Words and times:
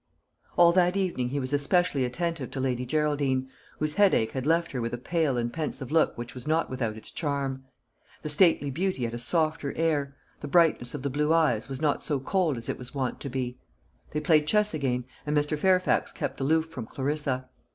All 0.57 0.71
that 0.71 0.97
evening 0.97 1.29
he 1.29 1.39
was 1.39 1.53
especially 1.53 2.05
attentive 2.05 2.49
to 2.49 2.59
Lady 2.59 2.87
Geraldine, 2.87 3.47
whose 3.77 3.93
headache 3.93 4.31
had 4.31 4.47
left 4.47 4.71
her 4.71 4.81
with 4.81 4.95
a 4.95 4.97
pale 4.97 5.37
and 5.37 5.53
pensive 5.53 5.91
look 5.91 6.17
which 6.17 6.33
was 6.33 6.47
not 6.47 6.71
without 6.71 6.97
its 6.97 7.11
charm. 7.11 7.65
The 8.23 8.29
stately 8.29 8.71
beauty 8.71 9.03
had 9.03 9.13
a 9.13 9.19
softer 9.19 9.73
air, 9.77 10.15
the 10.39 10.47
brightness 10.47 10.95
of 10.95 11.03
the 11.03 11.11
blue 11.11 11.31
eyes 11.35 11.69
was 11.69 11.81
not 11.81 12.03
so 12.03 12.19
cold 12.19 12.57
as 12.57 12.67
it 12.67 12.79
was 12.79 12.95
wont 12.95 13.19
to 13.19 13.29
be. 13.29 13.59
They 14.09 14.19
played 14.21 14.47
chess 14.47 14.73
again, 14.73 15.05
and 15.27 15.37
Mr. 15.37 15.55
Fairfax 15.55 16.11
kept 16.11 16.41
aloof 16.41 16.65
from 16.69 16.87
Clarissa. 16.87 17.47